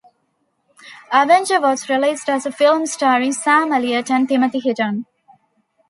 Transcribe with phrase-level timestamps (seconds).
[1.11, 5.05] Avenger was released as a film starring Sam Elliott and Timothy Hutton.